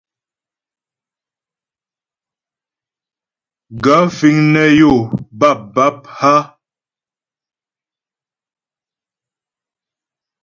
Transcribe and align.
Gaə̂ 3.83 4.03
fíŋ 4.17 4.37
nə́ 4.53 4.67
yó 4.79 4.93
bâpbǎp 5.39 5.99
a? 6.33 6.35